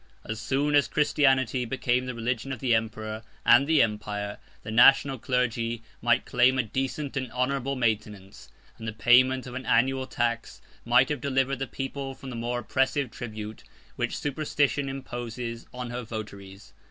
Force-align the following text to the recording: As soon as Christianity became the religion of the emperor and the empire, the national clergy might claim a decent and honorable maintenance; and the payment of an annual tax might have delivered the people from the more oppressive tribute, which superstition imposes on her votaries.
As 0.25 0.41
soon 0.41 0.73
as 0.73 0.87
Christianity 0.87 1.63
became 1.63 2.07
the 2.07 2.15
religion 2.15 2.51
of 2.51 2.57
the 2.57 2.73
emperor 2.73 3.21
and 3.45 3.67
the 3.67 3.83
empire, 3.83 4.39
the 4.63 4.71
national 4.71 5.19
clergy 5.19 5.83
might 6.01 6.25
claim 6.25 6.57
a 6.57 6.63
decent 6.63 7.15
and 7.15 7.31
honorable 7.31 7.75
maintenance; 7.75 8.49
and 8.79 8.87
the 8.87 8.93
payment 8.93 9.45
of 9.45 9.53
an 9.53 9.67
annual 9.67 10.07
tax 10.07 10.59
might 10.85 11.09
have 11.09 11.21
delivered 11.21 11.59
the 11.59 11.67
people 11.67 12.15
from 12.15 12.31
the 12.31 12.35
more 12.35 12.61
oppressive 12.61 13.11
tribute, 13.11 13.63
which 13.95 14.17
superstition 14.17 14.89
imposes 14.89 15.67
on 15.71 15.91
her 15.91 16.01
votaries. 16.01 16.73